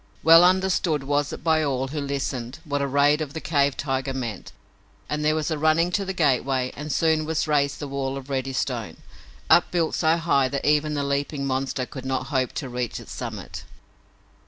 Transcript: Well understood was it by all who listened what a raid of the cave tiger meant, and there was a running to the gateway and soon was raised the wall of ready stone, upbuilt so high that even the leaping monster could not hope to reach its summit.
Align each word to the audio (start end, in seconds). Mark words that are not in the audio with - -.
Well 0.23 0.43
understood 0.43 1.03
was 1.03 1.31
it 1.31 1.43
by 1.43 1.61
all 1.61 1.89
who 1.89 2.01
listened 2.01 2.57
what 2.65 2.81
a 2.81 2.87
raid 2.87 3.21
of 3.21 3.33
the 3.33 3.39
cave 3.39 3.77
tiger 3.77 4.15
meant, 4.15 4.51
and 5.07 5.23
there 5.23 5.35
was 5.35 5.51
a 5.51 5.59
running 5.59 5.91
to 5.91 6.03
the 6.05 6.11
gateway 6.11 6.73
and 6.75 6.91
soon 6.91 7.23
was 7.23 7.47
raised 7.47 7.77
the 7.77 7.87
wall 7.87 8.17
of 8.17 8.27
ready 8.27 8.51
stone, 8.51 8.97
upbuilt 9.47 9.93
so 9.93 10.17
high 10.17 10.47
that 10.47 10.65
even 10.65 10.95
the 10.95 11.03
leaping 11.03 11.45
monster 11.45 11.85
could 11.85 12.03
not 12.03 12.25
hope 12.33 12.53
to 12.53 12.67
reach 12.67 12.99
its 12.99 13.11
summit. 13.11 13.63